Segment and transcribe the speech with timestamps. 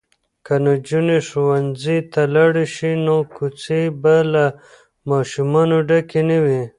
[0.45, 4.45] که نجونې ښوونځي ته لاړې شي نو کوڅې به له
[5.09, 6.61] ماشومانو ډکې نه وي.